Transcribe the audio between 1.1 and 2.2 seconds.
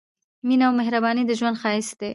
د ژوند ښايست دی